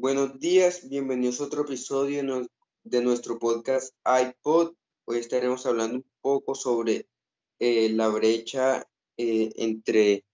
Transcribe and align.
Buenos 0.00 0.40
días, 0.40 0.88
bienvenidos 0.88 1.42
a 1.42 1.44
otro 1.44 1.60
episodio 1.60 2.48
de 2.84 3.02
nuestro 3.02 3.38
podcast 3.38 3.94
iPod. 4.06 4.72
Hoy 5.04 5.18
estaremos 5.18 5.66
hablando 5.66 5.96
un 5.96 6.06
poco 6.22 6.54
sobre 6.54 7.06
eh, 7.58 7.90
la 7.90 8.08
brecha 8.08 8.88
eh, 9.18 9.50
entre 9.56 10.24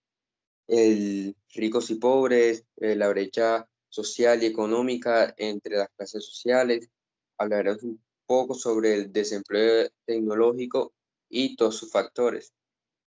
el 0.68 1.34
ricos 1.52 1.90
y 1.90 1.96
pobres, 1.96 2.64
eh, 2.76 2.94
la 2.94 3.08
brecha 3.08 3.68
social 3.88 4.40
y 4.40 4.46
económica 4.46 5.34
entre 5.36 5.78
las 5.78 5.88
clases 5.96 6.24
sociales. 6.24 6.88
Hablaremos 7.36 7.82
un 7.82 8.00
poco 8.24 8.54
sobre 8.54 8.94
el 8.94 9.12
desempleo 9.12 9.88
tecnológico 10.04 10.92
y 11.28 11.56
todos 11.56 11.74
sus 11.74 11.90
factores. 11.90 12.52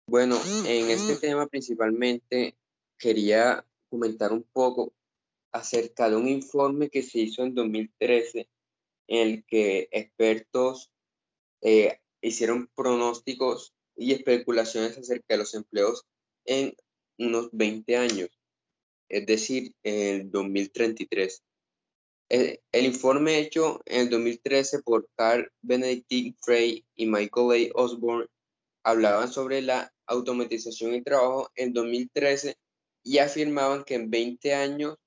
Bueno, 0.07 0.41
en 0.65 0.89
este 0.89 1.17
tema 1.17 1.47
principalmente 1.47 2.57
quería 2.97 3.67
comentar 3.91 4.33
un 4.33 4.45
poco 4.45 4.95
acerca 5.59 6.09
de 6.09 6.17
un 6.17 6.29
informe 6.29 6.89
que 6.89 7.03
se 7.03 7.19
hizo 7.19 7.43
en 7.43 7.55
2013 7.55 8.49
en 9.09 9.29
el 9.29 9.45
que 9.45 9.89
expertos 9.91 10.91
eh, 11.63 11.99
hicieron 12.21 12.69
pronósticos 12.75 13.75
y 13.97 14.13
especulaciones 14.13 14.97
acerca 14.97 15.27
de 15.29 15.39
los 15.39 15.55
empleos 15.55 16.05
en 16.45 16.77
unos 17.19 17.49
20 17.53 17.97
años, 17.97 18.29
es 19.09 19.27
decir, 19.27 19.75
en 19.83 20.21
el 20.21 20.31
2033. 20.31 21.43
El, 22.31 22.61
el, 22.73 22.85
informe 22.85 23.39
hecho 23.39 23.81
en 23.87 24.03
el 24.03 24.11
2013 24.11 24.83
por 24.83 25.09
Carl 25.17 25.51
Benedictine 25.63 26.37
Frey 26.41 26.85
y 26.95 27.07
Michael 27.07 27.71
A. 27.75 27.81
Osborne 27.81 28.29
hablaban 28.85 29.33
sobre 29.33 29.63
la 29.63 29.93
automatización 30.07 30.95
y 30.95 31.03
trabajo 31.03 31.51
en 31.57 31.73
2013 31.73 32.57
y 33.03 33.19
afirmaban 33.19 33.85
que 33.85 33.95
en 33.95 34.11
20 34.11 34.55
años 34.55 34.99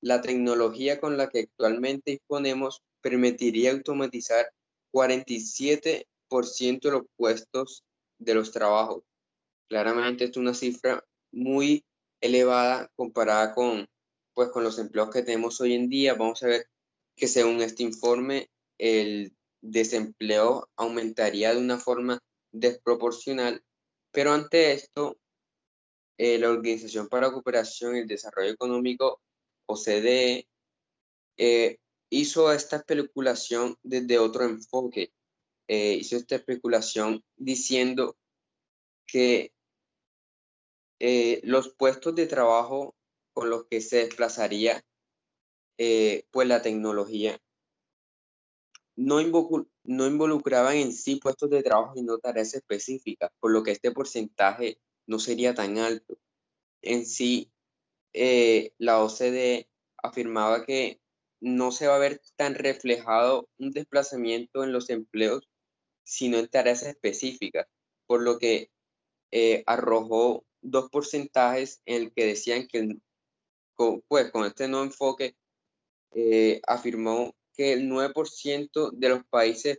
la 0.00 0.20
tecnología 0.20 1.00
con 1.00 1.16
la 1.16 1.28
que 1.28 1.40
actualmente 1.40 2.12
disponemos 2.12 2.82
permitiría 3.00 3.72
automatizar 3.72 4.52
47% 4.92 6.80
de 6.80 6.90
los 6.90 7.02
puestos 7.16 7.84
de 8.18 8.34
los 8.34 8.52
trabajos. 8.52 9.02
Claramente 9.68 10.24
es 10.24 10.36
una 10.36 10.54
cifra 10.54 11.04
muy 11.32 11.84
elevada 12.20 12.90
comparada 12.96 13.54
con, 13.54 13.86
pues, 14.34 14.48
con 14.50 14.64
los 14.64 14.78
empleos 14.78 15.10
que 15.10 15.22
tenemos 15.22 15.60
hoy 15.60 15.74
en 15.74 15.88
día. 15.88 16.14
Vamos 16.14 16.42
a 16.42 16.48
ver 16.48 16.66
que 17.16 17.28
según 17.28 17.60
este 17.60 17.82
informe, 17.82 18.50
el 18.78 19.32
desempleo 19.60 20.68
aumentaría 20.76 21.52
de 21.52 21.60
una 21.60 21.78
forma 21.78 22.20
desproporcional, 22.52 23.62
pero 24.12 24.32
ante 24.32 24.72
esto, 24.72 25.18
eh, 26.16 26.38
la 26.38 26.50
Organización 26.50 27.08
para 27.08 27.26
la 27.28 27.32
Cooperación 27.32 27.96
y 27.96 28.00
el 28.00 28.08
Desarrollo 28.08 28.50
Económico, 28.50 29.20
OCDE, 29.68 30.48
eh, 31.36 31.78
hizo 32.10 32.52
esta 32.52 32.76
especulación 32.76 33.76
desde 33.82 34.18
otro 34.18 34.44
enfoque. 34.44 35.12
Eh, 35.68 35.94
hizo 35.94 36.16
esta 36.16 36.36
especulación 36.36 37.22
diciendo 37.36 38.16
que 39.06 39.52
los 41.42 41.72
puestos 41.74 42.14
de 42.16 42.26
trabajo 42.26 42.96
con 43.32 43.50
los 43.50 43.66
que 43.66 43.80
se 43.80 43.98
desplazaría 43.98 44.84
pues 45.76 46.48
la 46.48 46.60
tecnología 46.60 47.40
no, 48.98 49.20
no 49.84 50.06
involucraban 50.08 50.76
en 50.76 50.92
sí 50.92 51.16
puestos 51.16 51.48
de 51.50 51.62
trabajo 51.62 51.92
y 51.94 52.02
no 52.02 52.18
tareas 52.18 52.52
específicas, 52.54 53.30
por 53.38 53.52
lo 53.52 53.62
que 53.62 53.70
este 53.70 53.92
porcentaje 53.92 54.80
no 55.06 55.20
sería 55.20 55.54
tan 55.54 55.78
alto. 55.78 56.18
En 56.82 57.06
sí, 57.06 57.52
eh, 58.12 58.72
la 58.78 59.02
OCDE 59.02 59.68
afirmaba 60.02 60.64
que 60.64 61.00
no 61.40 61.70
se 61.72 61.86
va 61.86 61.96
a 61.96 62.00
ver 62.00 62.20
tan 62.36 62.54
reflejado 62.54 63.48
un 63.58 63.70
desplazamiento 63.70 64.64
en 64.64 64.72
los 64.72 64.90
empleos, 64.90 65.48
sino 66.04 66.38
en 66.38 66.48
tareas 66.48 66.82
específicas, 66.82 67.66
por 68.06 68.22
lo 68.22 68.38
que 68.38 68.70
eh, 69.30 69.62
arrojó 69.66 70.44
dos 70.62 70.90
porcentajes 70.90 71.82
en 71.86 72.02
el 72.02 72.12
que 72.12 72.26
decían 72.26 72.66
que, 72.66 72.96
pues 74.08 74.30
con 74.32 74.46
este 74.46 74.68
nuevo 74.68 74.84
enfoque, 74.86 75.36
eh, 76.12 76.60
afirmó 76.66 77.34
que 77.54 77.72
el 77.72 77.88
9% 77.88 78.90
de 78.92 79.08
los 79.08 79.24
países 79.26 79.78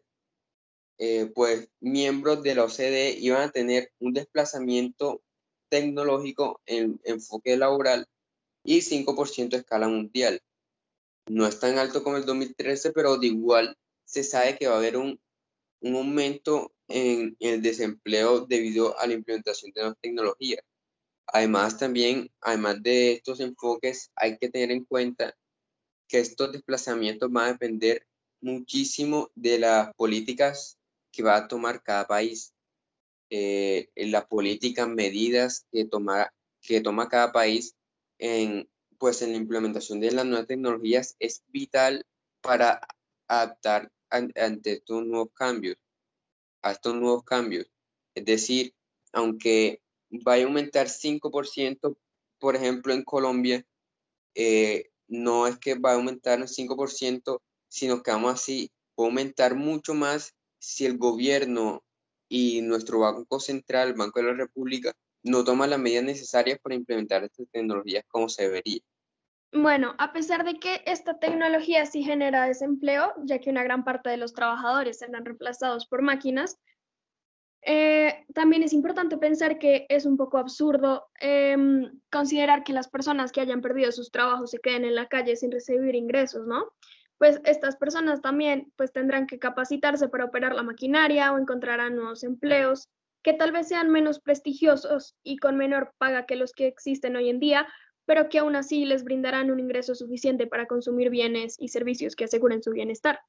eh, 0.97 1.31
pues 1.33 1.69
miembros 1.79 2.43
de 2.43 2.55
la 2.55 2.65
OCDE 2.65 3.15
iban 3.19 3.43
a 3.43 3.51
tener 3.51 3.91
un 3.99 4.13
desplazamiento 4.13 5.21
tecnológico 5.69 6.61
en 6.65 6.99
enfoque 7.05 7.55
laboral 7.55 8.05
y 8.63 8.81
5% 8.81 9.55
a 9.55 9.59
escala 9.59 9.87
mundial. 9.87 10.41
No 11.27 11.47
es 11.47 11.59
tan 11.59 11.77
alto 11.77 12.03
como 12.03 12.17
el 12.17 12.25
2013, 12.25 12.91
pero 12.91 13.17
de 13.17 13.27
igual 13.27 13.77
se 14.05 14.23
sabe 14.23 14.57
que 14.57 14.67
va 14.67 14.75
a 14.75 14.77
haber 14.77 14.97
un, 14.97 15.19
un 15.81 15.95
aumento 15.95 16.73
en, 16.87 17.37
el 17.39 17.61
desempleo 17.61 18.45
debido 18.45 18.97
a 18.99 19.07
la 19.07 19.13
implementación 19.13 19.71
de 19.71 19.81
nuevas 19.81 19.97
tecnologías. 20.01 20.61
Además, 21.27 21.77
también, 21.77 22.31
además 22.41 22.81
de 22.81 23.13
estos 23.13 23.39
enfoques, 23.39 24.11
hay 24.15 24.37
que 24.37 24.49
tener 24.49 24.71
en 24.71 24.83
cuenta 24.85 25.37
que 26.07 26.19
estos 26.19 26.51
desplazamientos 26.51 27.31
van 27.31 27.45
a 27.45 27.51
depender 27.53 28.07
muchísimo 28.41 29.29
de 29.35 29.59
las 29.59 29.93
políticas 29.95 30.79
que 31.11 31.23
va 31.23 31.37
a 31.37 31.47
tomar 31.47 31.83
cada 31.83 32.07
país. 32.07 32.53
Eh, 33.29 33.89
las 33.95 34.25
políticas, 34.25 34.87
medidas 34.87 35.67
que 35.71 35.85
toma, 35.85 36.33
que 36.61 36.81
toma 36.81 37.07
cada 37.07 37.31
país 37.31 37.75
en, 38.19 38.69
pues 38.97 39.21
en 39.21 39.31
la 39.31 39.37
implementación 39.37 39.99
de 39.99 40.11
las 40.11 40.25
nuevas 40.25 40.47
tecnologías 40.47 41.15
es 41.19 41.43
vital 41.47 42.05
para 42.41 42.81
adaptar 43.27 43.91
ante 44.09 44.73
estos 44.73 45.05
nuevos 45.05 45.29
cambios, 45.33 45.77
a 46.61 46.71
estos 46.71 46.95
nuevos 46.95 47.23
cambios. 47.23 47.67
Es 48.15 48.25
decir, 48.25 48.73
aunque 49.13 49.81
vaya 50.09 50.43
a 50.43 50.47
aumentar 50.47 50.87
5%, 50.87 51.97
por 52.39 52.55
ejemplo, 52.55 52.93
en 52.93 53.03
Colombia, 53.03 53.65
eh, 54.35 54.91
no 55.07 55.47
es 55.47 55.57
que 55.57 55.75
va 55.75 55.91
a 55.91 55.95
aumentar 55.95 56.39
un 56.39 56.47
5%, 56.47 57.41
sino 57.67 58.03
que 58.03 58.11
vamos 58.11 58.33
así, 58.33 58.71
puede 58.95 59.09
aumentar 59.09 59.55
mucho 59.55 59.93
más 59.93 60.35
si 60.59 60.85
el 60.85 60.97
gobierno 60.97 61.83
y 62.27 62.61
nuestro 62.61 62.99
Banco 62.99 63.39
Central, 63.39 63.93
Banco 63.93 64.19
de 64.19 64.25
la 64.27 64.33
República, 64.33 64.93
no 65.23 65.43
toman 65.43 65.69
las 65.69 65.79
medidas 65.79 66.03
necesarias 66.03 66.59
para 66.59 66.75
implementar 66.75 67.23
estas 67.23 67.47
tecnologías 67.51 68.03
como 68.07 68.29
se 68.29 68.43
debería. 68.43 68.81
Bueno, 69.51 69.95
a 69.97 70.13
pesar 70.13 70.45
de 70.45 70.59
que 70.59 70.83
esta 70.85 71.17
tecnología 71.17 71.85
sí 71.85 72.03
genera 72.03 72.45
desempleo, 72.45 73.13
ya 73.23 73.39
que 73.39 73.49
una 73.49 73.63
gran 73.63 73.83
parte 73.83 74.09
de 74.09 74.17
los 74.17 74.33
trabajadores 74.33 74.99
serán 74.99 75.25
reemplazados 75.25 75.87
por 75.87 76.03
máquinas, 76.03 76.59
eh, 77.61 78.25
también 78.33 78.63
es 78.63 78.73
importante 78.73 79.17
pensar 79.17 79.57
que 79.57 79.85
es 79.89 80.05
un 80.05 80.17
poco 80.17 80.37
absurdo 80.37 81.09
em, 81.19 81.91
considerar 82.11 82.63
que 82.63 82.73
las 82.73 82.87
personas 82.87 83.31
que 83.31 83.41
hayan 83.41 83.61
perdido 83.61 83.91
sus 83.91 84.11
trabajos 84.11 84.51
se 84.51 84.59
queden 84.59 84.85
en 84.85 84.95
la 84.95 85.07
calle 85.07 85.35
sin 85.35 85.51
recibir 85.51 85.95
ingresos, 85.95 86.45
¿no? 86.47 86.71
Pues 87.17 87.41
estas 87.43 87.75
personas 87.75 88.21
también 88.21 88.71
pues 88.77 88.93
tendrán 88.93 89.27
que 89.27 89.39
capacitarse 89.39 90.07
para 90.07 90.25
operar 90.25 90.55
la 90.55 90.63
maquinaria 90.63 91.33
o 91.33 91.37
encontrarán 91.37 91.95
nuevos 91.95 92.23
empleos 92.23 92.87
que 93.23 93.33
tal 93.33 93.51
vez 93.51 93.67
sean 93.67 93.89
menos 93.89 94.19
prestigiosos 94.19 95.15
y 95.23 95.37
con 95.37 95.57
menor 95.57 95.93
paga 95.97 96.25
que 96.25 96.35
los 96.35 96.53
que 96.53 96.67
existen 96.67 97.15
hoy 97.15 97.29
en 97.29 97.39
día, 97.39 97.67
pero 98.05 98.29
que 98.29 98.39
aún 98.39 98.55
así 98.55 98.85
les 98.85 99.03
brindarán 99.03 99.51
un 99.51 99.59
ingreso 99.59 99.93
suficiente 99.93 100.47
para 100.47 100.65
consumir 100.65 101.09
bienes 101.09 101.55
y 101.59 101.67
servicios 101.67 102.15
que 102.15 102.25
aseguren 102.25 102.63
su 102.63 102.71
bienestar. 102.71 103.19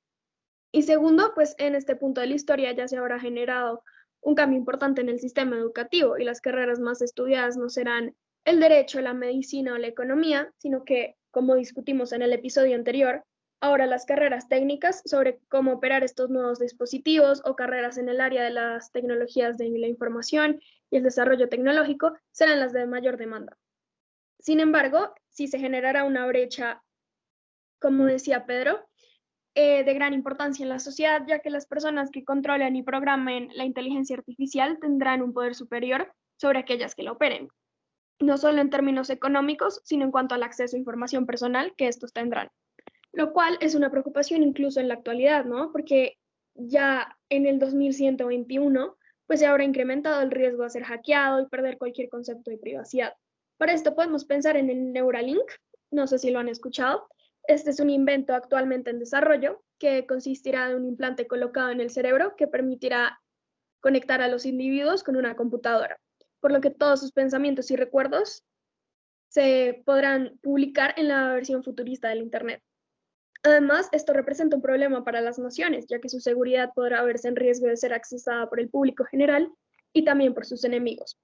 Y 0.73 0.83
segundo, 0.83 1.33
pues 1.35 1.55
en 1.59 1.75
este 1.75 1.97
punto 1.97 2.21
de 2.21 2.29
la 2.29 2.35
historia 2.35 2.73
ya 2.73 2.87
se 2.87 2.97
habrá 2.97 3.19
generado 3.19 3.83
un 4.23 4.35
cambio 4.35 4.59
importante 4.59 5.01
en 5.01 5.09
el 5.09 5.19
sistema 5.19 5.57
educativo 5.57 6.19
y 6.19 6.25
las 6.25 6.41
carreras 6.41 6.79
más 6.79 7.03
estudiadas 7.03 7.57
no 7.57 7.69
serán 7.69 8.15
el 8.45 8.61
derecho, 8.61 9.01
la 9.01 9.15
medicina 9.15 9.75
o 9.75 9.79
la 9.79 9.89
economía, 9.89 10.53
sino 10.59 10.85
que, 10.85 11.17
como 11.31 11.57
discutimos 11.57 12.13
en 12.13 12.23
el 12.23 12.33
episodio 12.33 12.77
anterior, 12.77 13.25
ahora 13.61 13.87
las 13.87 14.07
carreras 14.07 14.49
técnicas 14.49 15.03
sobre 15.05 15.41
cómo 15.49 15.73
operar 15.73 16.03
estos 16.03 16.31
nuevos 16.31 16.59
dispositivos 16.59 17.43
o 17.45 17.57
carreras 17.57 17.99
en 17.99 18.09
el 18.09 18.21
área 18.21 18.43
de 18.43 18.51
las 18.51 18.91
tecnologías 18.91 19.59
de 19.59 19.69
la 19.71 19.87
información 19.87 20.61
y 20.91 20.97
el 20.97 21.03
desarrollo 21.03 21.49
tecnológico 21.49 22.15
serán 22.33 22.61
las 22.61 22.73
de 22.73 22.87
mayor 22.87 23.17
demanda. 23.17 23.57
Sin 24.39 24.61
embargo, 24.61 25.15
si 25.29 25.47
se 25.47 25.59
generará 25.59 26.05
una 26.05 26.27
brecha, 26.27 26.83
como 27.79 28.07
decía 28.07 28.47
Pedro, 28.47 28.81
eh, 29.55 29.85
de 29.85 29.95
gran 29.95 30.15
importancia 30.15 30.63
en 30.63 30.69
la 30.69 30.79
sociedad, 30.79 31.23
ya 31.27 31.41
que 31.41 31.51
las 31.51 31.67
personas 31.67 32.11
que 32.11 32.25
controlen 32.25 32.77
y 32.77 32.83
programen 32.83 33.51
la 33.55 33.65
inteligencia 33.65 34.17
artificial 34.17 34.79
tendrán 34.81 35.23
un 35.23 35.33
poder 35.33 35.55
superior 35.55 36.13
sobre 36.37 36.61
aquellas 36.61 36.95
que 36.95 37.03
la 37.03 37.13
operen, 37.13 37.49
no 38.21 38.39
solo 38.39 38.61
en 38.61 38.71
términos 38.71 39.11
económicos, 39.11 39.83
sino 39.85 40.05
en 40.05 40.13
cuanto 40.13 40.35
al 40.35 40.45
acceso 40.45 40.77
a 40.77 40.79
información 40.79 41.27
personal 41.27 41.75
que 41.77 41.89
estos 41.89 42.13
tendrán, 42.13 42.49
lo 43.13 43.33
cual 43.33 43.59
es 43.61 43.75
una 43.75 43.91
preocupación 43.91 44.43
incluso 44.43 44.81
en 44.81 44.89
la 44.89 44.95
actualidad, 44.95 45.45
¿no? 45.45 45.73
Porque 45.73 46.19
ya 46.55 47.17
en 47.29 47.47
el 47.47 47.59
2121, 47.59 48.97
pues 49.27 49.41
se 49.41 49.47
habrá 49.47 49.65
incrementado 49.65 50.23
el 50.23 50.31
riesgo 50.31 50.65
de 50.65 50.71
ser 50.71 50.85
hackeado 50.85 51.41
y 51.41 51.49
perder 51.49 51.79
cualquier 51.79 52.09
concepto 52.09 52.51
de 52.51 52.59
privacidad. 52.59 53.15
Para 53.59 53.73
esto 53.73 53.95
podemos 53.95 54.25
pensar 54.25 54.57
en 54.57 54.71
el 54.71 54.93
Neuralink, 54.93 55.51
no 55.91 56.07
sé 56.07 56.19
si 56.19 56.31
lo 56.31 56.39
han 56.39 56.49
escuchado, 56.49 57.09
Este 57.45 57.71
es 57.71 57.81
un 57.81 57.91
invento 57.91 58.35
actualmente 58.35 58.91
en 58.91 58.99
desarrollo 58.99 59.63
que 59.79 60.07
consistirá 60.07 60.71
en 60.71 60.77
un 60.77 60.85
implante 60.85 61.27
colocado 61.27 61.71
en 61.71 61.81
el 61.81 61.91
cerebro 61.91 62.37
que 62.37 62.47
permitirá 62.47 63.19
conectar 63.81 64.21
a 64.21 64.29
los 64.29 64.45
individuos 64.45 65.03
con 65.03 65.17
una 65.17 65.35
computadora, 65.37 65.99
por 66.41 66.53
lo 66.53 66.61
que 66.61 66.71
todos 66.71 67.01
sus 67.01 67.13
pensamientos 67.13 67.71
y 67.71 67.77
recuerdos 67.77 68.45
se 69.29 69.83
podrán 69.87 70.39
publicar 70.43 70.95
en 70.97 71.09
la 71.09 71.33
versión 71.33 71.63
futurista 71.65 72.09
del 72.09 72.19
Internet. 72.23 72.63
Además, 73.43 73.89
esto 73.93 74.13
representa 74.13 74.57
un 74.57 74.63
problema 74.63 75.03
para 75.03 75.23
las 75.23 75.39
naciones, 75.39 75.87
ya 75.89 75.99
que 75.99 76.11
su 76.11 76.21
seguridad 76.21 76.73
podrá 76.75 77.03
verse 77.03 77.29
en 77.29 77.37
riesgo 77.37 77.69
de 77.69 77.77
ser 77.77 77.95
accesada 77.95 78.49
por 78.49 78.61
el 78.61 78.69
público 78.69 79.05
general 79.05 79.51
y 79.93 80.05
también 80.05 80.35
por 80.35 80.45
sus 80.45 80.65
enemigos. 80.65 81.19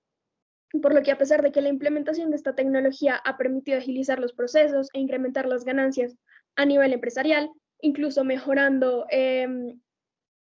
Por 0.82 0.94
lo 0.94 1.02
que 1.02 1.12
a 1.12 1.18
pesar 1.18 1.42
de 1.42 1.52
que 1.52 1.60
la 1.60 1.68
implementación 1.68 2.30
de 2.30 2.36
esta 2.36 2.54
tecnología 2.54 3.16
ha 3.16 3.36
permitido 3.36 3.78
agilizar 3.78 4.18
los 4.18 4.32
procesos 4.32 4.88
e 4.94 5.00
incrementar 5.00 5.46
las 5.46 5.64
ganancias 5.64 6.16
a 6.56 6.64
nivel 6.64 6.94
empresarial, 6.94 7.50
incluso 7.80 8.24
mejorando 8.24 9.06
em, 9.10 9.80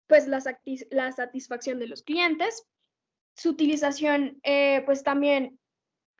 pues 0.07 0.27
la, 0.27 0.41
satisfacción 1.11 1.79
de 1.79 1.87
los 1.87 2.03
clientes, 2.03 2.65
su 3.35 3.49
utilización 3.49 4.39
eh, 4.43 4.81
pues 4.85 5.03
también 5.03 5.59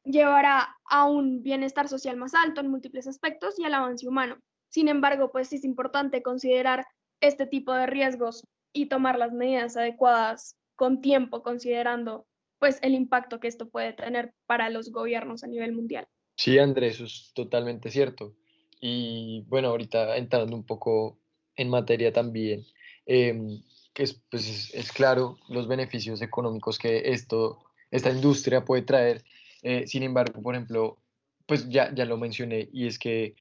llevará 0.04 0.76
a 0.90 1.10
un 1.10 1.42
bienestar 1.42 1.88
social 1.88 2.18
más 2.18 2.34
alto 2.34 2.62
en 2.62 2.70
múltiples 2.70 3.08
aspectos 3.08 3.58
y 3.58 3.64
al 3.64 3.74
avance 3.74 4.08
humano. 4.08 4.38
Sin 4.76 4.90
embargo, 4.90 5.32
pues 5.32 5.54
es 5.54 5.64
importante 5.64 6.22
considerar 6.22 6.86
este 7.22 7.48
tipo 7.48 7.72
de 7.72 7.86
riesgos 7.86 8.44
y 8.74 8.88
tomar 8.88 9.18
las 9.18 9.32
medidas 9.32 9.78
adecuadas 9.78 10.58
con 10.76 11.00
tiempo, 11.00 11.44
considerando 11.44 12.28
pues 12.60 12.80
el 12.82 12.94
impacto 12.94 13.40
que 13.40 13.48
esto 13.48 13.70
puede 13.70 13.94
tener 13.94 14.34
para 14.46 14.70
los 14.70 14.92
gobiernos 14.92 15.46
a 15.46 15.48
nivel 15.48 15.72
mundial. 15.72 16.10
Sí, 16.36 16.60
Andrés, 16.60 16.96
eso 16.96 17.06
es 17.06 17.32
totalmente 17.34 17.90
cierto. 17.90 18.36
Y 18.82 19.46
bueno, 19.48 19.70
ahorita 19.70 20.18
entrando 20.18 20.54
un 20.54 20.66
poco 20.66 21.22
en 21.56 21.70
materia 21.70 22.12
también, 22.12 22.66
em, 23.06 23.64
es, 23.94 24.22
pues 24.30 24.74
es, 24.74 24.92
claro 24.92 25.38
los 25.48 25.70
beneficios 25.70 26.22
económicos 26.22 26.78
que 26.78 27.14
esto, 27.14 27.64
esta 27.92 28.12
industria 28.12 28.66
puede 28.66 28.82
traer. 28.82 29.24
Eh, 29.62 29.88
sin 29.88 30.04
embargo, 30.04 30.42
por 30.42 30.54
ejemplo, 30.54 30.98
pues 31.46 31.70
ya, 31.70 31.96
ya 31.96 32.04
lo 32.04 32.18
mencioné, 32.18 32.68
y 32.74 32.88
es 32.88 33.00
que 33.00 33.36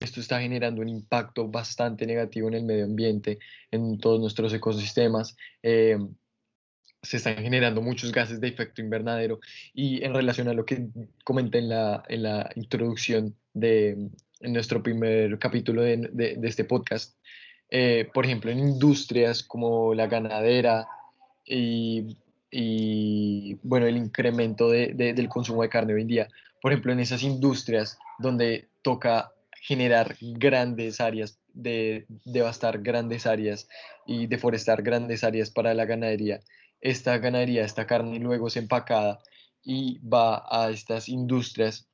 esto 0.00 0.20
está 0.20 0.40
generando 0.40 0.80
un 0.80 0.88
impacto 0.88 1.48
bastante 1.48 2.06
negativo 2.06 2.48
en 2.48 2.54
el 2.54 2.64
medio 2.64 2.84
ambiente, 2.84 3.38
en 3.70 3.98
todos 3.98 4.20
nuestros 4.20 4.52
ecosistemas. 4.52 5.36
Em, 5.62 6.14
se 7.02 7.18
están 7.18 7.36
generando 7.36 7.82
muchos 7.82 8.12
gases 8.12 8.40
de 8.40 8.48
efecto 8.48 8.80
invernadero 8.80 9.40
y 9.74 10.02
en 10.02 10.14
relación 10.14 10.48
a 10.48 10.54
lo 10.54 10.64
que 10.64 10.88
comenté 11.22 11.58
en 11.58 11.68
la, 11.68 12.02
en 12.08 12.22
la 12.22 12.50
introducción 12.54 13.36
de 13.52 14.10
en 14.44 14.52
nuestro 14.52 14.82
primer 14.82 15.38
capítulo 15.38 15.82
de, 15.82 15.96
de, 16.12 16.48
este 16.48 16.64
podcast, 16.64 17.16
eh, 17.70 18.08
por 18.12 18.26
ejemplo, 18.26 18.50
en 18.50 18.58
industrias 18.58 19.42
como 19.42 19.94
la 19.94 20.06
ganadera 20.06 20.86
y, 21.46 22.18
y 22.50 23.54
bueno, 23.62 23.86
el 23.86 23.96
incremento 23.96 24.68
de, 24.68 24.92
del 24.94 25.28
consumo 25.28 25.62
de 25.62 25.70
carne 25.70 25.94
hoy 25.94 26.02
en 26.02 26.08
día, 26.08 26.28
por 26.60 26.72
ejemplo, 26.72 26.92
en 26.92 27.00
esas 27.00 27.22
industrias 27.22 27.98
donde 28.18 28.68
toca 28.82 29.32
generar 29.64 30.16
grandes 30.20 31.00
áreas, 31.00 31.40
de 31.54 32.04
devastar 32.24 32.82
grandes 32.82 33.26
áreas 33.26 33.66
y 34.06 34.26
deforestar 34.26 34.82
grandes 34.82 35.24
áreas 35.24 35.50
para 35.50 35.72
la 35.72 35.86
ganadería, 35.86 36.40
esta 36.82 37.16
ganadería, 37.16 37.64
esta 37.64 37.86
carne 37.86 38.18
luego 38.18 38.48
es 38.48 38.58
empacada 38.58 39.20
y 39.62 39.98
va 40.06 40.44
a 40.50 40.70
estas 40.70 41.08
industrias 41.08 41.88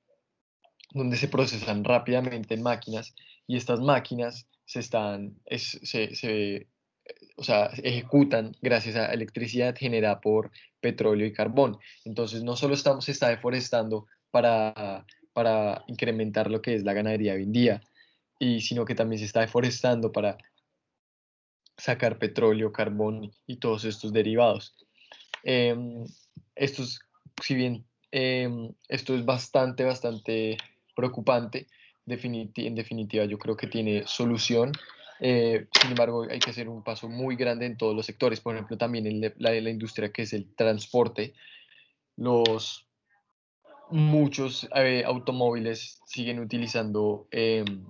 donde 0.93 1.17
se 1.17 1.29
procesan 1.29 1.85
rápidamente 1.85 2.55
en 2.55 2.63
máquinas 2.63 3.15
y 3.47 3.57
estas 3.57 3.79
máquinas 3.79 4.49
se 4.65 4.81
están, 4.81 5.39
se, 5.47 6.67
o 7.37 7.45
sea, 7.45 7.67
ejecutan 7.85 8.57
gracias 8.61 8.97
a 8.97 9.13
electricidad 9.13 9.77
generada 9.77 10.21
por 10.21 10.51
petróleo 10.81 11.29
y 11.29 11.33
carbón. 11.33 11.79
Entonces, 12.05 12.43
no 12.43 12.57
solo 12.57 12.75
estamos, 12.75 13.09
está 13.09 13.29
deforestando 13.29 14.09
para, 14.33 15.07
para 15.41 15.85
incrementar 15.87 16.51
lo 16.51 16.61
que 16.61 16.75
es 16.75 16.85
la 16.85 16.93
ganadería 16.93 17.33
hoy 17.33 17.45
en 17.45 17.53
día, 17.53 17.81
y, 18.39 18.61
sino 18.61 18.85
que 18.85 18.95
también 18.95 19.21
se 19.21 19.25
está 19.25 19.41
deforestando 19.41 20.13
para 20.13 20.37
sacar 21.79 22.19
petróleo, 22.19 22.73
carbón 22.73 23.33
y 23.47 23.57
todos 23.57 23.87
estos 23.87 24.13
derivados. 24.13 24.77
Em, 25.43 26.05
estos, 26.55 27.01
si 27.43 27.55
bien 27.55 27.87
em, 28.13 28.71
esto 28.87 29.15
es 29.15 29.25
bastante, 29.25 29.83
bastante 29.83 30.59
preocupante, 30.95 31.69
en 32.07 32.75
definitiva 32.75 33.25
yo 33.25 33.39
creo 33.39 33.57
que 33.57 33.67
tiene 33.67 34.07
solución. 34.07 34.73
Eh, 35.21 35.69
sin 35.81 35.93
embargo, 35.93 36.27
hay 36.31 36.39
que 36.39 36.51
hacer 36.51 36.69
un 36.69 36.85
paso 36.85 37.09
muy 37.09 37.35
grande 37.35 37.65
en 37.65 37.79
todos 37.79 37.97
los 37.97 38.05
sectores, 38.05 38.41
por 38.41 38.55
ejemplo, 38.55 38.77
también 38.77 39.07
en 39.07 39.23
la, 39.23 39.53
la 39.53 39.71
industria 39.71 40.13
que 40.13 40.23
es 40.23 40.35
el 40.35 40.55
transporte. 40.55 41.33
Los 42.19 42.90
muchos 43.91 44.69
eh, 44.75 45.03
automóviles 45.05 46.01
siguen 46.07 46.41
utilizando 46.41 47.29
em, 47.31 47.85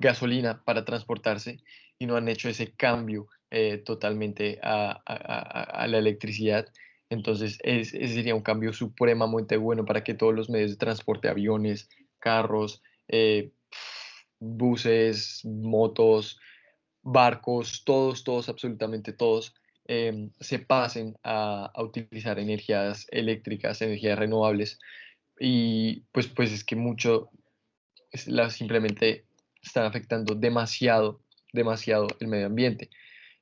gasolina 0.00 0.62
para 0.64 0.84
transportarse 0.84 1.58
y 1.98 2.06
no 2.06 2.16
han 2.16 2.28
hecho 2.28 2.48
ese 2.48 2.72
cambio 2.72 3.28
eh, 3.50 3.78
totalmente 3.78 4.58
a, 4.62 5.86
la 5.88 5.98
electricidad. 5.98 6.66
Entonces, 7.08 7.58
ese 7.62 8.08
sería 8.08 8.34
un 8.34 8.42
cambio 8.42 8.72
supremamente 8.72 9.56
bueno 9.56 9.84
para 9.84 10.02
que 10.02 10.14
todos 10.14 10.34
los 10.34 10.50
medios 10.50 10.72
de 10.72 10.76
transporte, 10.76 11.28
aviones, 11.28 11.88
carros, 12.18 12.82
eh, 13.08 13.52
buses, 14.40 15.42
motos, 15.44 16.40
barcos, 17.02 17.84
todos, 17.84 18.24
todos, 18.24 18.48
absolutamente 18.48 19.12
todos, 19.12 19.54
em, 19.88 20.30
se 20.40 20.58
pasen 20.58 21.16
a, 21.22 21.72
utilizar 21.76 22.38
energías 22.38 23.06
eléctricas, 23.10 23.80
energías 23.82 24.18
renovables. 24.18 24.78
Y 25.38 26.02
pues, 26.12 26.28
pues 26.28 26.52
es 26.52 26.64
que 26.64 26.76
mucho, 26.76 27.30
simplemente 28.50 29.26
están 29.62 29.84
afectando 29.84 30.34
demasiado, 30.34 31.20
demasiado 31.52 32.06
el 32.20 32.28
medio 32.28 32.46
ambiente. 32.46 32.90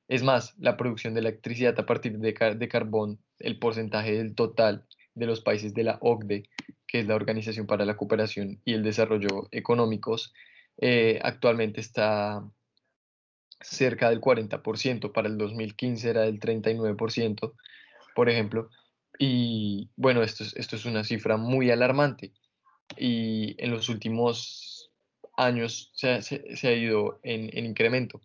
Es 0.07 0.23
más, 0.23 0.55
la 0.59 0.77
producción 0.77 1.13
de 1.13 1.21
electricidad 1.21 1.79
a 1.79 1.85
partir 1.85 2.19
de, 2.19 2.33
carbón, 2.69 3.19
el 3.39 3.57
porcentaje 3.57 4.13
del 4.13 4.35
total 4.35 4.85
de 5.15 5.25
los 5.25 5.41
países 5.41 5.73
de 5.73 5.83
la 5.83 5.97
OCDE, 6.01 6.49
que 6.87 6.99
es 6.99 7.07
la 7.07 7.15
Organización 7.15 7.65
para 7.65 7.85
la 7.85 7.97
Cooperación 7.97 8.61
y 8.65 8.73
el 8.73 8.83
Desarrollo 8.83 9.47
Económicos, 9.51 10.33
eh, 10.77 11.19
actualmente 11.23 11.81
está 11.81 12.43
cerca 13.61 14.09
del 14.09 14.21
40%, 14.21 15.11
para 15.11 15.27
el 15.27 15.37
2015 15.37 16.09
era 16.09 16.21
del 16.21 16.39
39%, 16.39 17.53
por 18.15 18.29
ejemplo, 18.29 18.69
y 19.17 19.89
bueno, 19.95 20.23
esto 20.23 20.43
es, 20.43 20.55
esto 20.55 20.75
es 20.75 20.85
una 20.85 21.03
cifra 21.03 21.37
muy 21.37 21.71
alarmante 21.71 22.33
y 22.97 23.55
en 23.63 23.71
los 23.71 23.89
últimos 23.89 24.91
años 25.37 25.91
se 25.93 26.09
ha, 26.67 26.71
ido 26.73 27.19
en, 27.23 27.65
incremento. 27.65 28.21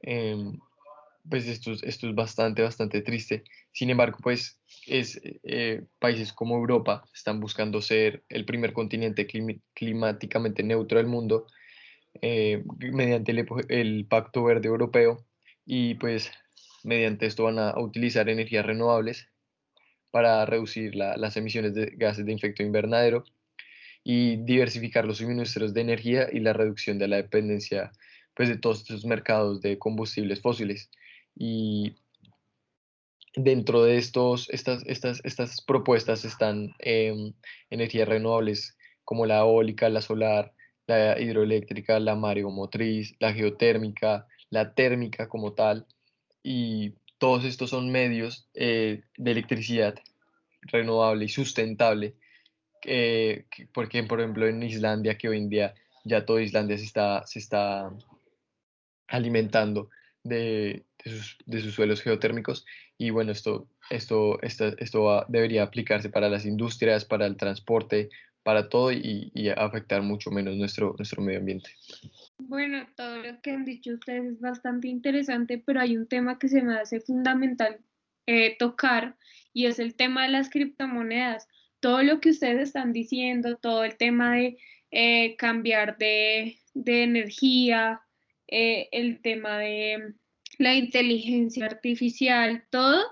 Em, 0.00 0.58
pues 1.28 1.46
esto, 1.46 1.72
esto 1.82 2.08
es 2.08 2.14
bastante, 2.14 2.62
bastante 2.62 3.02
triste. 3.02 3.44
Sin 3.72 3.90
embargo, 3.90 4.18
pues 4.22 4.60
es, 4.86 5.20
eh, 5.42 5.84
países 5.98 6.32
como 6.32 6.56
Europa 6.56 7.04
están 7.12 7.40
buscando 7.40 7.82
ser 7.82 8.24
el 8.28 8.44
primer 8.44 8.72
continente 8.72 9.26
climáticamente 9.74 10.62
neutro 10.62 10.98
del 10.98 11.08
mundo 11.08 11.46
eh, 12.22 12.64
mediante 12.78 13.32
el, 13.68 14.06
Pacto 14.06 14.44
Verde 14.44 14.68
Europeo 14.68 15.24
y 15.64 15.94
pues 15.94 16.30
mediante 16.84 17.26
esto 17.26 17.44
van 17.44 17.58
a, 17.58 17.78
utilizar 17.78 18.28
energías 18.28 18.64
renovables 18.64 19.28
para 20.10 20.46
reducir 20.46 20.94
las 20.94 21.36
emisiones 21.36 21.74
de 21.74 21.86
gases 21.96 22.24
de 22.24 22.32
efecto 22.32 22.62
invernadero 22.62 23.24
y 24.02 24.36
diversificar 24.36 25.04
los 25.04 25.18
suministros 25.18 25.74
de 25.74 25.80
energía 25.80 26.28
y 26.32 26.40
la 26.40 26.52
reducción 26.52 26.98
de 26.98 27.08
la 27.08 27.16
dependencia 27.16 27.90
pues, 28.34 28.48
de 28.48 28.56
todos 28.56 28.82
estos 28.82 29.04
mercados 29.04 29.60
de 29.60 29.78
combustibles 29.78 30.40
fósiles. 30.40 30.90
Y 31.34 31.96
dentro 33.34 33.82
de 33.82 33.98
estos, 33.98 34.48
estas, 34.50 34.82
estas, 34.86 35.20
estas 35.24 35.60
propuestas 35.60 36.24
están 36.24 36.74
em, 36.78 37.34
energías 37.68 38.08
renovables 38.08 38.76
como 39.04 39.26
la 39.26 39.40
eólica, 39.40 39.88
la 39.88 40.00
solar, 40.00 40.54
la 40.86 41.20
hidroeléctrica, 41.20 41.98
la 42.00 42.14
mareomotriz, 42.14 43.14
la 43.18 43.32
geotérmica, 43.32 44.26
la 44.50 44.74
térmica 44.74 45.28
como 45.28 45.52
tal. 45.52 45.86
Y 46.42 46.94
todos 47.18 47.44
estos 47.44 47.70
son 47.70 47.90
medios 47.90 48.48
eh, 48.54 49.02
de 49.16 49.30
electricidad 49.30 49.94
renovable 50.62 51.24
y 51.24 51.28
sustentable. 51.28 52.14
Porque, 53.72 54.04
por 54.04 54.20
ejemplo, 54.20 54.46
en 54.46 54.62
Islandia, 54.62 55.18
que 55.18 55.28
hoy 55.28 55.38
en 55.38 55.48
día 55.48 55.74
ya 56.04 56.24
toda 56.24 56.42
Islandia 56.42 56.78
se 56.78 56.84
está, 56.84 57.26
se 57.26 57.40
está 57.40 57.90
alimentando 59.08 59.90
de, 60.22 60.84
de 61.46 61.60
sus, 61.60 61.74
suelos 61.74 62.02
geotérmicos 62.02 62.64
y 62.98 63.10
bueno, 63.10 63.32
esto, 63.32 63.68
esto, 63.90 64.40
esto, 64.42 64.66
esto 64.78 65.24
debería 65.28 65.62
aplicarse 65.62 66.08
para 66.08 66.28
las 66.28 66.46
industrias, 66.46 67.04
para 67.04 67.26
el 67.26 67.36
transporte, 67.36 68.08
para 68.46 68.68
todo 68.68 68.92
y, 68.92 69.32
afectar 69.56 70.02
mucho 70.02 70.30
menos 70.30 70.54
nuestro, 70.54 70.94
nuestro 70.96 71.20
medio 71.20 71.40
ambiente. 71.40 71.68
Bueno, 72.38 72.86
todo 72.94 73.16
lo 73.16 73.40
que 73.40 73.50
han 73.50 73.64
dicho 73.64 73.94
ustedes 73.94 74.34
es 74.34 74.40
bastante 74.40 74.86
interesante, 74.86 75.58
pero 75.58 75.80
hay 75.80 75.96
un 75.96 76.06
tema 76.06 76.38
que 76.38 76.48
se 76.48 76.62
me 76.62 76.76
hace 76.76 77.00
fundamental 77.00 77.80
eh, 78.26 78.56
tocar 78.56 79.16
y 79.52 79.66
es 79.66 79.80
el 79.80 79.96
tema 79.96 80.22
de 80.22 80.28
las 80.28 80.48
criptomonedas. 80.48 81.48
Todo 81.80 82.04
lo 82.04 82.20
que 82.20 82.30
ustedes 82.30 82.68
están 82.68 82.92
diciendo, 82.92 83.56
todo 83.56 83.82
el 83.82 83.96
tema 83.96 84.36
de 84.36 84.58
eh, 84.92 85.34
cambiar 85.34 85.98
de, 85.98 86.56
energía, 86.76 88.00
eh, 88.46 88.88
el 88.92 89.22
tema 89.22 89.58
de 89.58 90.14
la 90.58 90.76
inteligencia 90.76 91.66
artificial, 91.66 92.64
todo, 92.70 93.02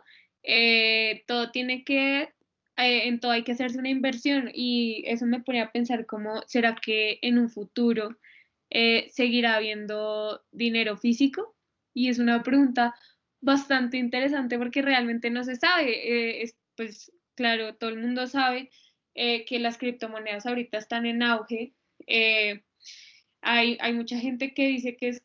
todo 1.27 1.51
tiene 1.51 1.83
que, 1.83 2.34
en 2.77 3.21
todo 3.21 3.33
hay 3.33 3.45
que 3.45 3.53
hacerse 3.53 3.79
una 3.79 3.91
inversión 3.91 4.51
y 4.53 5.05
eso 5.07 5.27
me 5.27 5.41
pone 5.41 5.61
a 5.61 5.71
pensar 5.71 6.07
cómo 6.07 6.43
será 6.47 6.75
que 6.75 7.19
en 7.23 7.39
un 7.39 7.49
futuro 7.49 8.17
seguirá 9.11 9.57
habiendo 9.57 10.43
dinero 10.51 10.97
físico 10.97 11.55
y 11.95 12.09
es 12.09 12.19
una 12.19 12.43
pregunta 12.43 12.95
bastante 13.45 13.99
interesante 13.99 14.59
porque 14.59 14.83
realmente 14.83 15.31
no 15.31 15.45
se 15.45 15.57
sabe. 15.57 16.43
Eh, 16.43 16.53
pues 16.77 17.13
claro, 17.35 17.77
todo 17.77 17.91
el 17.91 17.99
mundo 17.99 18.27
sabe 18.27 18.71
eh, 19.15 19.45
que 19.45 19.59
las 19.59 19.79
criptomonedas 19.79 20.47
ahorita 20.47 20.79
están 20.79 21.07
en 21.07 21.23
auge. 21.23 21.75
Eh, 22.07 22.65
hay, 23.43 23.77
hay 23.81 23.93
mucha 23.93 24.19
gente 24.19 24.55
que 24.55 24.67
dice 24.67 24.97
que 24.97 25.21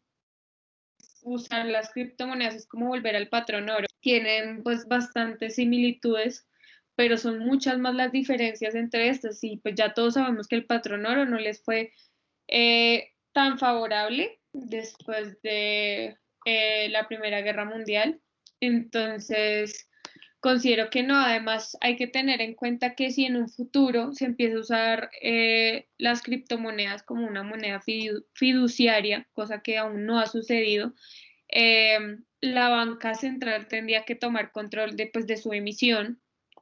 usar 1.22 1.66
las 1.66 1.92
criptomonedas 1.92 2.56
es 2.56 2.68
como 2.68 2.88
volver 2.88 3.16
al 3.16 3.30
patrón 3.30 3.70
oro. 3.70 3.88
Tienen 4.02 4.64
pues 4.64 4.88
bastantes 4.88 5.56
similitudes, 5.56 6.48
pero 7.00 7.16
son 7.16 7.40
muchas 7.40 7.80
más 7.80 7.96
las 7.96 8.12
diferencias 8.12 8.76
entre 8.76 9.08
estas. 9.08 9.42
Y 9.42 9.56
pues 9.56 9.74
ya 9.76 9.94
todos 9.94 10.16
sabemos 10.16 10.50
que 10.50 10.58
el 10.58 10.66
patrón 10.66 11.06
oro 11.06 11.26
no 11.26 11.40
les 11.40 11.64
fue 11.64 11.94
tan 13.32 13.58
favorable 13.58 14.42
después 14.52 15.42
de 15.42 16.18
eh, 16.44 16.90
la 16.90 17.08
Primera 17.08 17.40
Guerra 17.40 17.64
Mundial. 17.64 18.20
Entonces, 18.60 19.90
considero 20.42 20.90
que 20.90 21.04
no. 21.04 21.16
Además, 21.16 21.78
hay 21.80 21.96
que 21.96 22.08
tener 22.08 22.42
en 22.42 22.54
cuenta 22.54 22.96
que 22.96 23.12
si 23.12 23.24
en 23.24 23.38
un 23.38 23.48
futuro 23.48 24.12
se 24.12 24.26
empieza 24.26 24.58
a 24.58 24.60
usar 24.60 25.10
eh, 25.22 25.88
las 25.98 26.22
criptomonedas 26.22 27.04
como 27.04 27.26
una 27.26 27.44
moneda 27.44 27.82
fiduciaria, 28.34 29.26
cosa 29.32 29.62
que 29.62 29.78
aún 29.78 30.06
no 30.06 30.20
ha 30.20 30.26
sucedido, 30.26 30.94
la 32.42 32.68
banca 32.68 33.14
central 33.16 33.70
tendría 33.70 34.04
que 34.04 34.16
tomar 34.16 34.52
control 34.52 34.98
de, 34.98 35.08
pues, 35.08 35.28
de 35.28 35.38
su 35.38 35.54
emisión. 35.54 36.20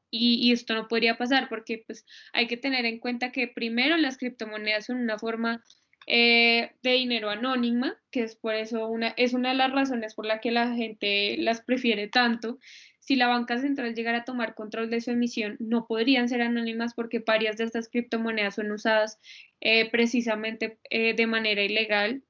Y, 0.09 0.39
y, 0.41 0.53
esto 0.53 0.73
no 0.73 0.87
podría 0.87 1.17
pasar 1.17 1.49
porque 1.49 1.83
pues, 1.85 2.05
hay 2.33 2.47
que 2.47 2.57
tener 2.57 2.85
en 2.85 2.99
cuenta 2.99 3.31
que 3.31 3.47
primero 3.47 3.97
las 3.97 4.17
criptomonedas 4.17 4.85
son 4.85 4.97
una 4.97 5.19
forma 5.19 5.63
eh, 6.09 6.71
de 6.83 6.91
dinero 6.91 7.29
anónima, 7.29 7.97
que 8.11 8.23
es 8.23 8.37
por 8.37 8.55
eso 8.55 8.87
una, 8.87 9.09
es 9.17 9.33
una 9.33 9.49
de 9.49 9.55
las 9.55 9.73
razones 9.73 10.15
por 10.15 10.25
la 10.25 10.39
que 10.39 10.51
la 10.51 10.73
gente 10.73 11.35
las 11.37 11.61
prefiere 11.61 12.07
tanto. 12.07 12.59
Si 12.99 13.17
la 13.17 13.27
banca 13.27 13.59
central 13.59 13.93
llegara 13.93 14.19
a 14.19 14.23
tomar 14.23 14.55
control 14.55 14.89
de 14.89 15.01
su 15.01 15.11
emisión, 15.11 15.57
no 15.59 15.85
podrían 15.85 16.29
ser 16.29 16.41
anónimas 16.41 16.93
porque 16.93 17.19
varias 17.19 17.57
de 17.57 17.65
estas 17.65 17.89
criptomonedas 17.89 18.55
son 18.55 18.71
usadas 18.71 19.19
eh, 19.59 19.89
precisamente 19.91 20.79
eh, 20.89 21.13
de 21.13 21.27
manera 21.27 21.61
ilegal. 21.61 22.23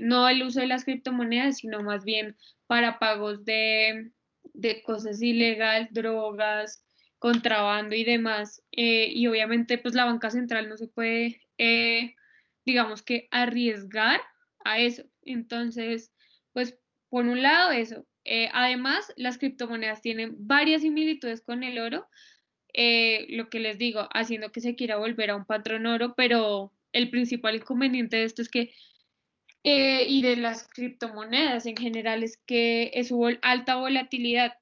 no 0.00 0.26
el 0.28 0.42
uso 0.42 0.60
de 0.60 0.66
las 0.66 0.84
criptomonedas, 0.86 1.58
sino 1.58 1.82
más 1.82 2.04
bien 2.04 2.36
para 2.66 2.98
pagos 2.98 3.44
de, 3.44 4.12
de 4.54 4.82
cosas 4.82 5.20
ilegal, 5.20 5.88
drogas, 5.90 6.82
contrabando 7.20 7.94
y 7.94 8.02
demás. 8.02 8.64
y 8.72 9.26
obviamente, 9.28 9.78
pues 9.78 9.94
la 9.94 10.06
banca 10.06 10.30
central 10.30 10.68
no 10.68 10.76
se 10.76 10.88
puede 10.88 11.40
digamos 12.64 13.02
que 13.02 13.28
arriesgar 13.30 14.20
a 14.64 14.78
eso. 14.78 15.04
Entonces, 15.22 16.12
pues 16.52 16.78
por 17.08 17.26
un 17.26 17.42
lado 17.42 17.70
eso. 17.72 18.06
Eh, 18.24 18.48
además, 18.52 19.12
las 19.16 19.38
criptomonedas 19.38 20.02
tienen 20.02 20.34
varias 20.38 20.82
similitudes 20.82 21.40
con 21.40 21.62
el 21.64 21.78
oro, 21.78 22.06
eh, 22.74 23.26
lo 23.30 23.48
que 23.48 23.60
les 23.60 23.78
digo, 23.78 24.08
haciendo 24.12 24.52
que 24.52 24.60
se 24.60 24.76
quiera 24.76 24.98
volver 24.98 25.30
a 25.30 25.36
un 25.36 25.46
patrón 25.46 25.86
oro, 25.86 26.14
pero 26.16 26.72
el 26.92 27.10
principal 27.10 27.56
inconveniente 27.56 28.18
de 28.18 28.24
esto 28.24 28.42
es 28.42 28.48
que, 28.48 28.72
eh, 29.64 30.04
y 30.06 30.22
de 30.22 30.36
las 30.36 30.68
criptomonedas 30.68 31.66
en 31.66 31.76
general, 31.76 32.22
es 32.22 32.36
que 32.46 32.90
es 32.94 33.08
su 33.08 33.26
alta 33.42 33.76
volatilidad 33.76 34.54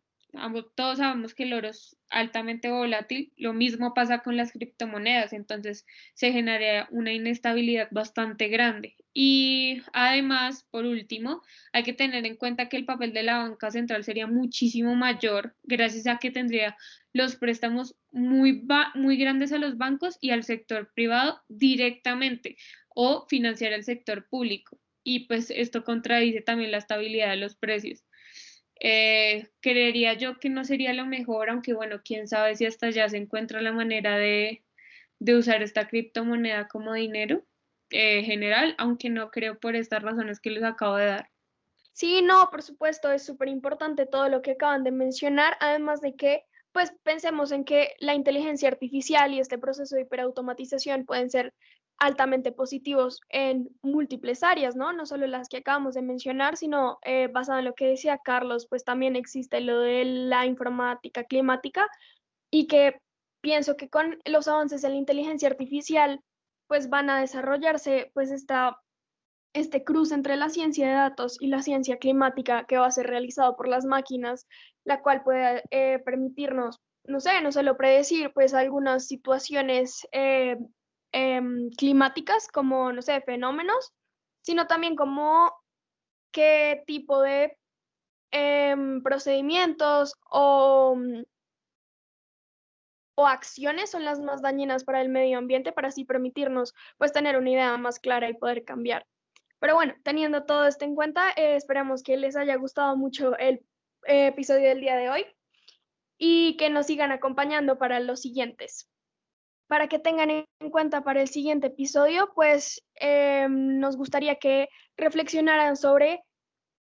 todos 0.75 0.99
sabemos 0.99 1.35
que 1.35 1.45
el 1.45 1.53
oro 1.53 1.69
es 1.69 1.97
altamente 2.11 2.71
volátil, 2.71 3.33
lo 3.37 3.53
mismo 3.53 3.95
pasa 3.95 4.19
con 4.21 4.37
las 4.37 4.53
criptomonedas, 4.53 5.33
entonces 5.33 5.87
se 6.15 6.33
genera 6.33 6.89
una 6.91 7.13
inestabilidad 7.13 7.89
bastante 7.91 8.49
grande. 8.49 8.97
Y 9.15 9.83
además, 9.93 10.67
por 10.71 10.85
último, 10.85 11.43
hay 11.73 11.83
que 11.83 11.93
tener 11.93 12.25
en 12.27 12.37
cuenta 12.37 12.69
que 12.69 12.77
el 12.77 12.85
papel 12.85 13.13
de 13.13 13.23
la 13.23 13.39
banca 13.39 13.71
central 13.71 14.05
sería 14.05 14.27
muchísimo 14.27 14.95
mayor 14.95 15.57
gracias 15.65 16.07
a 16.07 16.19
que 16.19 16.31
tendría 16.31 16.77
los 17.13 17.37
préstamos 17.37 17.97
muy, 18.13 18.65
muy 18.95 19.17
grandes 19.17 19.53
a 19.53 19.59
los 19.59 19.77
bancos 19.77 20.19
y 20.21 20.31
al 20.31 20.45
sector 20.45 20.93
privado 20.95 21.43
directamente 21.49 22.57
o 22.95 23.27
financiar 23.29 23.73
al 23.73 23.85
sector 23.85 24.29
público. 24.29 24.79
Y 25.03 25.27
pues 25.27 25.51
esto 25.51 25.85
contradice 25.85 26.43
también 26.43 26.71
la 26.71 26.79
estabilidad 26.79 27.31
de 27.31 27.37
los 27.37 27.57
precios. 27.57 28.05
Eh, 28.81 29.49
creería 29.61 30.15
yo 30.15 30.39
que 30.39 30.49
no 30.49 30.65
sería 30.65 30.93
lo 30.93 31.05
mejor, 31.05 31.51
aunque 31.51 31.75
bueno, 31.75 32.01
quién 32.05 32.29
sabe 32.29 32.55
si 32.55 32.65
hasta 32.65 32.91
ya 32.91 33.09
se 33.09 33.17
encuentra 33.17 33.61
la 33.61 33.73
manera 33.73 34.17
de, 34.17 34.63
usar 35.21 35.63
esta 35.63 35.89
criptomoneda 35.89 36.69
como 36.69 36.93
dinero 36.93 37.45
eh, 37.91 38.23
general, 38.23 38.75
aunque 38.79 39.11
no 39.11 39.31
creo 39.31 39.59
por 39.59 39.75
estas 39.75 40.03
razones 40.03 40.39
que 40.41 40.51
les 40.51 40.63
acabo 40.63 40.97
de 40.97 41.07
dar. 41.07 41.31
Sí, 41.93 42.23
no, 42.23 42.49
por 42.51 42.63
supuesto, 42.63 43.11
es 43.11 43.25
súper 43.25 43.49
importante 43.49 44.07
todo 44.07 44.29
lo 44.29 44.41
que 44.41 44.53
acaban 44.53 44.85
de 44.85 44.93
mencionar, 44.93 45.57
además 45.59 46.01
de 46.01 46.15
que, 46.15 46.45
pues 46.71 46.93
pensemos 47.03 47.51
en 47.51 47.65
que 47.65 47.97
la 47.99 48.15
inteligencia 48.15 48.69
artificial 48.69 49.35
y 49.35 49.41
este 49.41 49.59
proceso 49.59 49.97
de 49.97 50.03
hiperautomatización 50.03 51.05
pueden 51.05 51.29
ser 51.29 51.55
altamente 51.99 52.53
positivos 52.53 53.21
en 53.29 53.69
múltiples 53.83 54.43
áreas, 54.43 54.77
¿no? 54.77 54.93
No 54.93 55.07
solo 55.07 55.27
las 55.27 55.49
que 55.49 55.59
acabamos 55.59 55.95
de 55.95 56.03
mencionar, 56.03 56.57
sino 56.57 56.99
eh, 57.03 57.29
basado 57.29 57.59
en 57.59 57.65
lo 57.65 57.75
que 57.75 57.87
decía 57.87 58.19
Carlos, 58.25 58.67
pues 58.69 58.85
también 58.85 59.17
existe 59.17 59.61
lo 59.61 59.81
de 59.81 60.05
la 60.05 60.47
informática 60.47 61.25
climática 61.25 61.87
y 62.51 62.67
que 62.67 63.01
pienso 63.41 63.77
que 63.77 63.89
con 63.89 64.19
los 64.25 64.49
avances 64.49 64.85
en 64.85 64.93
la 64.93 64.99
inteligencia 64.99 65.49
artificial, 65.49 66.21
pues 66.67 66.89
van 66.89 67.11
a 67.11 67.21
desarrollarse 67.21 68.11
pues 68.15 68.31
esta, 68.31 68.79
este 69.53 69.85
cruce 69.85 70.15
entre 70.15 70.37
la 70.37 70.51
ciencia 70.51 70.87
de 70.89 70.95
datos 70.95 71.37
y 71.41 71.49
la 71.49 71.63
ciencia 71.63 71.99
climática 71.99 72.65
que 72.65 72.79
va 72.79 72.87
a 72.87 72.91
ser 72.91 73.07
realizado 73.07 73.57
por 73.57 73.69
las 73.69 73.85
máquinas, 73.85 74.47
la 74.85 75.03
cual 75.03 75.23
puede 75.23 75.63
eh, 75.71 75.99
permitirnos 76.05 76.81
no 77.09 77.21
sé, 77.21 77.41
no 77.41 77.51
solo 77.51 77.77
predecir 77.77 78.33
pues 78.35 78.55
algunas 78.55 79.07
situaciones 79.07 80.07
eh, 80.13 80.59
Em, 81.13 81.71
climáticas, 81.71 82.49
como, 82.49 82.93
no 82.93 83.01
sé, 83.01 83.21
fenómenos, 83.23 83.93
sino 84.43 84.67
también 84.67 84.95
como 84.95 85.53
qué 86.33 86.83
tipo 86.87 87.23
de 87.23 87.57
em, 88.31 89.03
procedimientos 89.03 90.15
o, 90.31 90.95
mm, 90.97 91.23
o 93.17 93.27
acciones 93.27 93.91
son 93.91 94.05
las 94.05 94.21
más 94.21 94.43
dañinas 94.43 94.85
para 94.85 95.01
el 95.01 95.09
medio 95.09 95.39
ambiente 95.39 95.73
para 95.73 95.89
así 95.89 96.05
permitirnos 96.05 96.75
pues 96.99 97.13
tener 97.13 97.37
una 97.39 97.51
idea 97.51 97.77
más 97.79 97.99
clara 98.01 98.29
y 98.29 98.35
poder 98.35 98.65
cambiar. 98.65 99.07
Pero 99.61 99.75
bueno, 99.75 99.95
teniendo 100.05 100.45
todo 100.45 100.67
esto 100.67 100.85
en 100.85 100.95
cuenta, 100.95 101.31
eh, 101.37 101.57
esperamos 101.57 102.03
que 102.03 102.17
les 102.17 102.37
haya 102.37 102.57
gustado 102.57 102.97
mucho 102.97 103.37
el 103.39 103.65
episodio 104.05 104.69
del 104.69 104.81
día 104.81 104.97
de 104.97 105.11
hoy 105.11 105.27
y 106.19 106.57
que 106.59 106.71
nos 106.71 106.87
sigan 106.87 107.13
acompañando 107.13 107.79
para 107.79 108.01
los 108.01 108.21
siguientes 108.21 108.89
para 109.69 109.89
que 109.89 109.99
tengan 109.99 110.31
en 110.31 110.71
cuenta 110.71 111.03
para 111.03 111.21
el 111.21 111.29
siguiente 111.29 111.69
episodio, 111.69 112.33
pues 112.35 112.83
em, 112.97 113.79
nos 113.79 113.97
gustaría 113.97 114.37
que 114.37 114.69
reflexionaran 114.97 115.77
sobre 115.77 116.25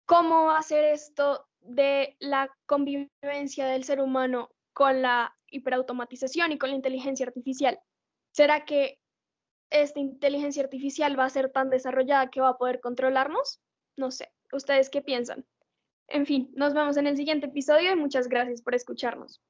cómo 0.07 0.53
hacer 0.53 0.85
esto 0.85 1.47
de 1.61 2.17
la 2.21 2.49
convivencia 2.67 3.67
del 3.67 3.85
ser 3.85 4.01
humano 4.01 4.51
con 4.73 5.03
la 5.03 5.37
hiperautomatización 5.51 6.53
y 6.53 6.59
con 6.59 6.71
la 6.71 6.77
inteligencia 6.77 7.27
artificial. 7.27 7.79
¿Será 8.33 8.65
que 8.65 8.99
esta 9.71 10.01
inteligencia 10.01 10.63
artificial 10.63 11.19
va 11.19 11.25
a 11.25 11.31
ser 11.31 11.51
tan 11.51 11.71
desarrollada 11.71 12.31
que 12.31 12.41
va 12.41 12.51
a 12.51 12.59
poder 12.59 12.81
controlarnos? 12.81 13.61
No 13.97 14.11
sé, 14.11 14.31
¿ustedes 14.53 14.91
qué 14.91 15.03
piensan? 15.03 15.45
En 16.09 16.25
fin, 16.25 16.51
nos 16.55 16.73
vemos 16.73 16.97
en 16.97 17.07
el 17.09 17.17
siguiente 17.17 17.47
episodio 17.47 17.93
y 17.93 17.97
muchas 17.97 18.29
gracias 18.29 18.63
por 18.63 18.75
escucharnos. 18.75 19.41